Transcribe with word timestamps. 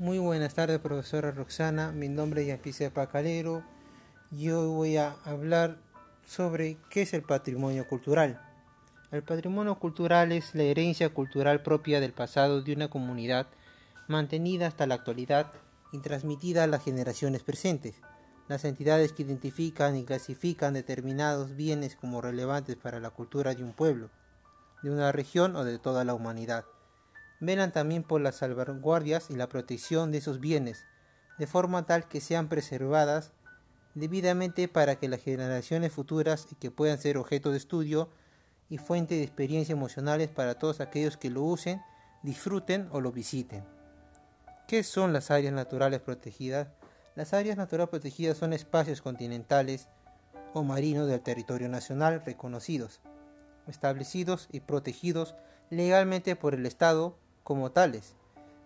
Muy 0.00 0.20
buenas 0.20 0.54
tardes, 0.54 0.78
profesora 0.78 1.32
Roxana. 1.32 1.90
Mi 1.90 2.08
nombre 2.08 2.42
es 2.42 2.46
Yapice 2.46 2.88
Pacalero 2.88 3.64
y 4.30 4.48
hoy 4.50 4.68
voy 4.68 4.96
a 4.96 5.16
hablar 5.24 5.78
sobre 6.24 6.76
qué 6.88 7.02
es 7.02 7.14
el 7.14 7.22
patrimonio 7.22 7.84
cultural. 7.88 8.40
El 9.10 9.24
patrimonio 9.24 9.74
cultural 9.80 10.30
es 10.30 10.54
la 10.54 10.62
herencia 10.62 11.08
cultural 11.08 11.64
propia 11.64 11.98
del 11.98 12.12
pasado 12.12 12.62
de 12.62 12.74
una 12.74 12.88
comunidad 12.88 13.48
mantenida 14.06 14.68
hasta 14.68 14.86
la 14.86 14.94
actualidad 14.94 15.50
y 15.90 15.98
transmitida 15.98 16.62
a 16.62 16.68
las 16.68 16.84
generaciones 16.84 17.42
presentes. 17.42 17.96
Las 18.46 18.64
entidades 18.64 19.12
que 19.12 19.24
identifican 19.24 19.96
y 19.96 20.04
clasifican 20.04 20.74
determinados 20.74 21.56
bienes 21.56 21.96
como 21.96 22.20
relevantes 22.20 22.76
para 22.76 23.00
la 23.00 23.10
cultura 23.10 23.52
de 23.56 23.64
un 23.64 23.72
pueblo, 23.72 24.10
de 24.80 24.92
una 24.92 25.10
región 25.10 25.56
o 25.56 25.64
de 25.64 25.80
toda 25.80 26.04
la 26.04 26.14
humanidad. 26.14 26.66
Velan 27.40 27.72
también 27.72 28.02
por 28.02 28.20
las 28.20 28.36
salvaguardias 28.36 29.30
y 29.30 29.36
la 29.36 29.48
protección 29.48 30.10
de 30.10 30.18
esos 30.18 30.40
bienes, 30.40 30.84
de 31.38 31.46
forma 31.46 31.86
tal 31.86 32.08
que 32.08 32.20
sean 32.20 32.48
preservadas 32.48 33.32
debidamente 33.94 34.68
para 34.68 34.96
que 34.96 35.08
las 35.08 35.22
generaciones 35.22 35.92
futuras 35.92 36.46
y 36.50 36.54
que 36.56 36.70
puedan 36.70 36.98
ser 36.98 37.16
objeto 37.16 37.50
de 37.50 37.58
estudio 37.58 38.08
y 38.68 38.78
fuente 38.78 39.14
de 39.14 39.22
experiencias 39.22 39.76
emocionales 39.76 40.28
para 40.28 40.54
todos 40.54 40.80
aquellos 40.80 41.16
que 41.16 41.30
lo 41.30 41.42
usen, 41.42 41.80
disfruten 42.22 42.88
o 42.92 43.00
lo 43.00 43.12
visiten. 43.12 43.64
¿Qué 44.66 44.82
son 44.82 45.12
las 45.12 45.30
áreas 45.30 45.54
naturales 45.54 46.00
protegidas? 46.00 46.68
Las 47.14 47.32
áreas 47.32 47.56
naturales 47.56 47.90
protegidas 47.90 48.36
son 48.36 48.52
espacios 48.52 49.00
continentales 49.00 49.88
o 50.54 50.62
marinos 50.62 51.08
del 51.08 51.20
territorio 51.20 51.68
nacional 51.68 52.22
reconocidos, 52.24 53.00
establecidos 53.66 54.48
y 54.52 54.60
protegidos 54.60 55.34
legalmente 55.70 56.36
por 56.36 56.54
el 56.54 56.66
Estado 56.66 57.16
como 57.48 57.70
tales, 57.70 58.14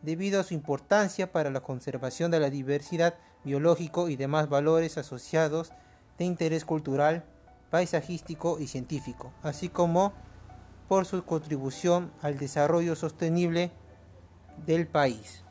debido 0.00 0.40
a 0.40 0.42
su 0.42 0.54
importancia 0.54 1.30
para 1.32 1.50
la 1.50 1.60
conservación 1.60 2.30
de 2.30 2.40
la 2.40 2.48
diversidad 2.48 3.14
biológico 3.44 4.08
y 4.08 4.16
demás 4.16 4.48
valores 4.48 4.96
asociados 4.96 5.70
de 6.16 6.24
interés 6.24 6.64
cultural, 6.64 7.22
paisajístico 7.68 8.58
y 8.58 8.68
científico, 8.68 9.34
así 9.42 9.68
como 9.68 10.14
por 10.88 11.04
su 11.04 11.22
contribución 11.26 12.10
al 12.22 12.38
desarrollo 12.38 12.96
sostenible 12.96 13.70
del 14.64 14.86
país. 14.86 15.44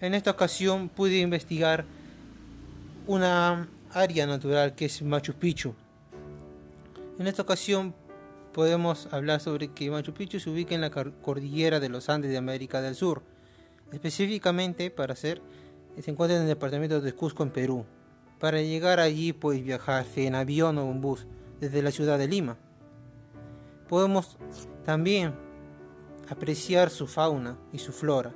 En 0.00 0.14
esta 0.14 0.30
ocasión 0.30 0.88
pude 0.88 1.18
investigar 1.18 1.84
una 3.06 3.68
área 3.92 4.26
natural 4.26 4.74
que 4.74 4.86
es 4.86 5.02
Machu 5.02 5.34
Picchu. 5.34 5.74
En 7.18 7.26
esta 7.26 7.42
ocasión 7.42 7.94
podemos 8.56 9.06
hablar 9.12 9.40
sobre 9.40 9.68
que 9.68 9.90
Machu 9.90 10.14
Picchu 10.14 10.40
se 10.40 10.48
ubica 10.48 10.74
en 10.74 10.80
la 10.80 10.88
cordillera 10.88 11.78
de 11.78 11.90
los 11.90 12.08
Andes 12.08 12.30
de 12.30 12.38
América 12.38 12.80
del 12.80 12.94
Sur. 12.94 13.22
Específicamente, 13.92 14.90
para 14.90 15.14
ser, 15.14 15.42
se 16.00 16.10
encuentra 16.10 16.38
en 16.38 16.44
el 16.44 16.48
departamento 16.48 17.02
de 17.02 17.12
Cusco, 17.12 17.42
en 17.42 17.50
Perú. 17.50 17.84
Para 18.40 18.62
llegar 18.62 18.98
allí, 18.98 19.34
puedes 19.34 19.62
viajar 19.62 20.06
en 20.16 20.34
avión 20.34 20.78
o 20.78 20.90
en 20.90 21.02
bus 21.02 21.26
desde 21.60 21.82
la 21.82 21.90
ciudad 21.90 22.18
de 22.18 22.28
Lima. 22.28 22.56
Podemos 23.90 24.38
también 24.86 25.34
apreciar 26.30 26.88
su 26.88 27.06
fauna 27.06 27.58
y 27.74 27.78
su 27.78 27.92
flora. 27.92 28.32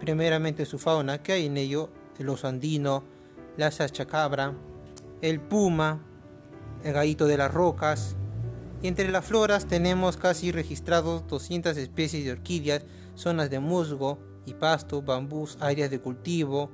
Primeramente 0.00 0.66
su 0.66 0.80
fauna, 0.80 1.22
que 1.22 1.34
hay 1.34 1.46
en 1.46 1.56
ello 1.56 1.90
el 2.18 2.28
oso 2.28 2.48
andino, 2.48 3.04
la 3.56 3.70
sachacabra, 3.70 4.52
el 5.22 5.38
puma, 5.38 6.04
el 6.82 6.92
gallito 6.92 7.28
de 7.28 7.36
las 7.36 7.54
rocas. 7.54 8.16
Y 8.82 8.88
entre 8.88 9.10
las 9.10 9.24
floras 9.24 9.66
tenemos 9.66 10.16
casi 10.16 10.52
registrados 10.52 11.26
200 11.26 11.76
especies 11.76 12.24
de 12.24 12.32
orquídeas, 12.32 12.84
zonas 13.14 13.50
de 13.50 13.60
musgo 13.60 14.18
y 14.46 14.54
pasto, 14.54 15.02
bambús, 15.02 15.58
áreas 15.60 15.90
de 15.90 16.00
cultivo, 16.00 16.70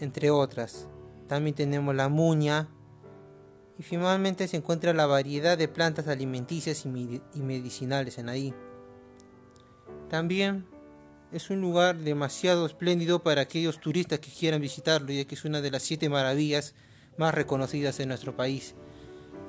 entre 0.00 0.30
otras. 0.30 0.88
También 1.26 1.54
tenemos 1.54 1.94
la 1.94 2.08
muña. 2.08 2.68
Y 3.78 3.82
finalmente 3.82 4.48
se 4.48 4.56
encuentra 4.56 4.92
la 4.94 5.06
variedad 5.06 5.56
de 5.56 5.68
plantas 5.68 6.08
alimenticias 6.08 6.84
y 6.84 7.42
medicinales 7.42 8.18
en 8.18 8.28
ahí. 8.28 8.54
También 10.08 10.66
es 11.30 11.50
un 11.50 11.60
lugar 11.60 11.98
demasiado 11.98 12.64
espléndido 12.64 13.22
para 13.22 13.42
aquellos 13.42 13.78
turistas 13.78 14.18
que 14.18 14.30
quieran 14.30 14.62
visitarlo, 14.62 15.12
ya 15.12 15.26
que 15.26 15.34
es 15.34 15.44
una 15.44 15.60
de 15.60 15.70
las 15.70 15.82
siete 15.82 16.08
maravillas 16.08 16.74
más 17.18 17.34
reconocidas 17.34 18.00
en 18.00 18.08
nuestro 18.08 18.34
país. 18.34 18.74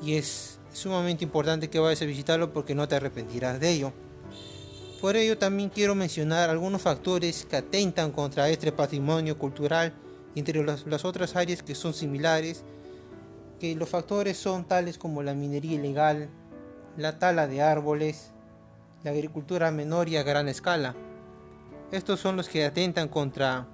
Y 0.02 0.16
es 0.16 0.60
sumamente 0.72 1.24
importante 1.24 1.70
que 1.70 1.80
vayas 1.80 2.02
a 2.02 2.06
visitarlo 2.06 2.54
porque 2.54 2.76
no 2.76 2.88
te 2.88 2.96
arrepentirás 2.96 3.60
de 3.60 3.70
ello. 3.70 3.94
Por 5.02 5.16
ello 5.16 5.38
también 5.38 5.70
quiero 5.70 5.96
mencionar 5.96 6.50
algunos 6.50 6.82
factores 6.82 7.46
que 7.46 7.56
atentan 7.56 8.12
contra 8.12 8.50
este 8.50 8.72
patrimonio 8.72 9.38
cultural, 9.38 9.94
entre 10.36 10.64
las, 10.64 10.86
las 10.86 11.06
otras 11.06 11.36
áreas 11.36 11.64
que 11.64 11.76
son 11.76 11.94
similares, 11.94 12.64
que 13.60 13.76
los 13.76 13.90
factores 13.90 14.38
son 14.38 14.66
tales 14.66 14.98
como 14.98 15.24
la 15.24 15.34
minería 15.34 15.76
ilegal, 15.76 16.30
la 16.98 17.18
tala 17.18 17.48
de 17.48 17.62
árboles, 17.62 18.32
la 19.04 19.12
agricultura 19.12 19.72
menor 19.72 20.10
y 20.10 20.18
a 20.18 20.24
gran 20.24 20.50
escala, 20.50 20.96
estos 21.92 22.20
son 22.20 22.36
los 22.36 22.48
que 22.48 22.66
atentan 22.66 23.08
contra, 23.08 23.66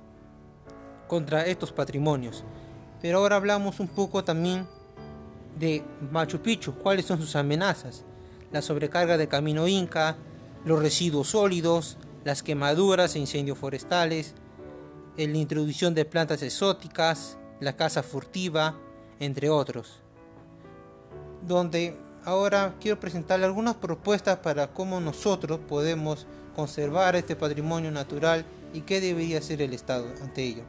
contra 1.07 1.45
estos 1.45 1.71
patrimonios. 1.71 2.45
Pero 3.01 3.17
ahora 3.17 3.35
hablamos 3.35 3.79
un 3.79 3.87
poco 3.87 4.23
también 4.23 4.67
de 5.59 5.83
Machu 6.11 6.39
Picchu, 6.39 6.73
cuáles 6.73 7.05
son 7.05 7.19
sus 7.19 7.35
amenazas. 7.35 8.03
La 8.51 8.61
sobrecarga 8.61 9.17
de 9.17 9.27
camino 9.27 9.67
inca, 9.67 10.17
los 10.65 10.81
residuos 10.81 11.29
sólidos, 11.29 11.97
las 12.23 12.43
quemaduras 12.43 13.15
e 13.15 13.19
incendios 13.19 13.57
forestales, 13.57 14.33
la 15.17 15.23
introducción 15.23 15.93
de 15.93 16.05
plantas 16.05 16.41
exóticas, 16.41 17.37
la 17.59 17.75
caza 17.75 18.03
furtiva, 18.03 18.75
entre 19.19 19.49
otros. 19.49 20.01
Donde 21.45 21.97
ahora 22.23 22.75
quiero 22.79 22.99
presentarle 22.99 23.45
algunas 23.45 23.75
propuestas 23.75 24.39
para 24.39 24.67
cómo 24.73 24.99
nosotros 24.99 25.59
podemos 25.67 26.25
conservar 26.55 27.15
este 27.15 27.35
patrimonio 27.35 27.91
natural 27.91 28.45
y 28.73 28.81
qué 28.81 28.99
debería 28.99 29.37
hacer 29.37 29.61
el 29.61 29.73
Estado 29.73 30.07
ante 30.21 30.43
ello. 30.43 30.63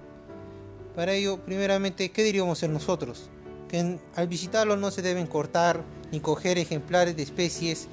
Para 0.95 1.13
ello, 1.13 1.39
primeramente, 1.45 2.11
¿qué 2.11 2.23
deberíamos 2.23 2.59
hacer 2.59 2.71
nosotros? 2.71 3.31
Que 3.69 3.99
al 4.15 4.29
visitarlo 4.29 4.77
no 4.77 4.91
se 4.91 5.03
deben 5.03 5.27
cortar 5.27 5.83
ni 6.13 6.21
coger 6.21 6.59
ejemplares 6.59 7.17
de 7.17 7.23
especies 7.23 7.89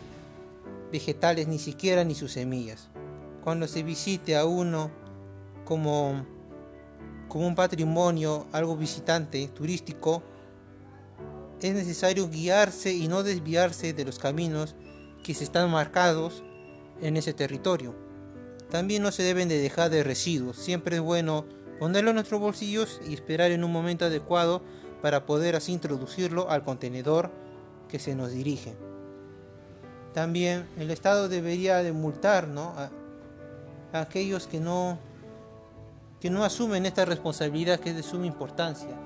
vegetales, 0.91 1.47
ni 1.47 1.59
siquiera 1.59 2.03
ni 2.03 2.15
sus 2.15 2.33
semillas. 2.33 2.89
Cuando 3.43 3.67
se 3.67 3.83
visite 3.83 4.37
a 4.37 4.45
uno 4.45 4.91
como, 5.65 6.25
como 7.27 7.47
un 7.47 7.55
patrimonio, 7.55 8.45
algo 8.51 8.77
visitante, 8.77 9.47
turístico, 9.47 10.21
es 11.59 11.73
necesario 11.73 12.29
guiarse 12.29 12.93
y 12.93 13.07
no 13.07 13.23
desviarse 13.23 13.93
de 13.93 14.05
los 14.05 14.19
caminos 14.19 14.75
que 15.23 15.33
se 15.33 15.43
están 15.43 15.71
marcados 15.71 16.43
en 17.01 17.17
ese 17.17 17.33
territorio. 17.33 17.95
También 18.69 19.01
no 19.03 19.11
se 19.11 19.23
deben 19.23 19.49
de 19.49 19.57
dejar 19.57 19.89
de 19.89 20.03
residuos, 20.03 20.57
siempre 20.57 20.97
es 20.97 21.01
bueno 21.01 21.45
ponerlo 21.79 22.11
en 22.11 22.15
nuestros 22.15 22.39
bolsillos 22.39 23.01
y 23.07 23.13
esperar 23.13 23.51
en 23.51 23.63
un 23.63 23.71
momento 23.71 24.05
adecuado 24.05 24.61
para 25.03 25.25
poder 25.25 25.57
así 25.57 25.73
introducirlo 25.73 26.49
al 26.49 26.63
contenedor 26.63 27.29
que 27.89 27.99
se 27.99 28.15
nos 28.15 28.31
dirige. 28.31 28.73
También 30.13 30.65
el 30.77 30.91
Estado 30.91 31.27
debería 31.27 31.83
de 31.83 31.91
multar 31.91 32.47
a, 32.57 32.89
aquellos 33.91 34.47
que 34.47 34.61
no, 34.61 34.97
que 36.21 36.29
no 36.29 36.45
asumen 36.45 36.85
esta 36.85 37.03
responsabilidad 37.03 37.81
que 37.81 37.89
es 37.89 37.97
de 37.97 38.01
suma 38.01 38.27
importancia 38.27 38.97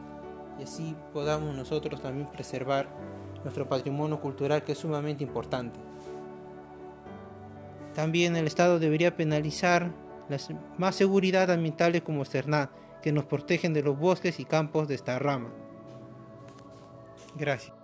y 0.59 0.63
así 0.63 0.95
podamos 1.13 1.55
nosotros 1.55 1.99
también 1.99 2.27
preservar 2.27 2.87
nuestro 3.43 3.67
patrimonio 3.67 4.21
cultural 4.21 4.63
que 4.63 4.73
es 4.73 4.77
sumamente 4.77 5.23
importante. 5.23 5.79
También 7.95 8.35
el 8.35 8.45
Estado 8.45 8.77
debería 8.77 9.17
penalizar 9.17 9.91
las 10.29 10.49
más 10.77 10.93
seguridad 10.93 11.49
ambientales 11.49 12.03
como 12.03 12.23
Cernat, 12.23 12.69
que 13.01 13.11
nos 13.11 13.25
protegen 13.25 13.73
de 13.73 13.81
los 13.81 13.97
bosques 13.97 14.39
y 14.39 14.45
campos 14.45 14.87
de 14.87 14.93
esta 14.93 15.17
rama. 15.17 15.49
Gracias. 17.37 17.76